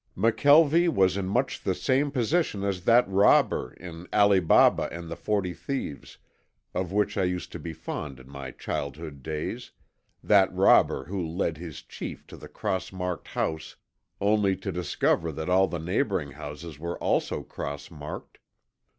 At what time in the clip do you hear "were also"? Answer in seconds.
16.79-17.43